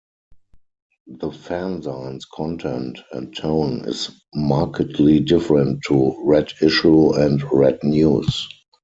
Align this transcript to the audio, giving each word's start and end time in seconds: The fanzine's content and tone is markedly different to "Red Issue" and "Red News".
The 1.05 1.29
fanzine's 1.29 2.25
content 2.25 3.01
and 3.11 3.35
tone 3.37 3.81
is 3.87 4.09
markedly 4.33 5.19
different 5.19 5.83
to 5.89 6.15
"Red 6.25 6.51
Issue" 6.59 7.11
and 7.13 7.39
"Red 7.53 7.83
News". 7.83 8.47